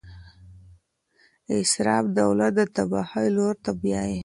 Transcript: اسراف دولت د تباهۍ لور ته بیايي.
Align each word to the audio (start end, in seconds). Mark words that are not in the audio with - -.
اسراف 1.57 2.05
دولت 2.19 2.51
د 2.57 2.61
تباهۍ 2.75 3.27
لور 3.35 3.53
ته 3.63 3.71
بیايي. 3.81 4.19